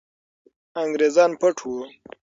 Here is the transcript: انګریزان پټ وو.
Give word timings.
انګریزان 0.81 1.31
پټ 1.39 1.55
وو. 1.69 1.81